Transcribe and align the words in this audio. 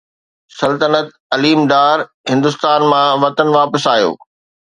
سلطنت 0.59 1.11
عليم 1.37 1.59
ڊار 1.73 1.97
هندستان 2.31 2.81
مان 2.95 3.09
وطن 3.27 3.47
واپس 3.59 3.83
آيو 3.95 4.11